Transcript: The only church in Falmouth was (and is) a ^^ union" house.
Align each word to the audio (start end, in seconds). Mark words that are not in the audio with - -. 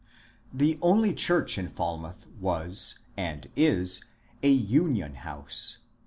The 0.51 0.79
only 0.81 1.13
church 1.13 1.59
in 1.59 1.67
Falmouth 1.69 2.25
was 2.39 2.97
(and 3.15 3.47
is) 3.55 4.03
a 4.41 4.59
^^ 4.59 4.67
union" 4.67 5.13
house. 5.13 5.77